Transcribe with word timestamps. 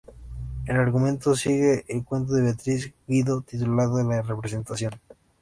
El 0.65 0.77
argumento 0.77 1.35
sigue 1.35 1.85
el 1.87 2.03
cuento 2.03 2.33
de 2.33 2.41
Beatriz 2.41 2.91
Guido 3.05 3.41
titulado 3.43 4.01
"La 4.01 4.23
representación". 4.23 4.93